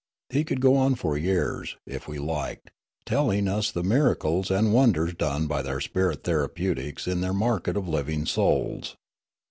[0.31, 2.71] He could go on for years, if we liked,
[3.05, 7.87] telling us the miracles and wonders done by their spirit therapeutics in their market of
[7.87, 8.95] living souls.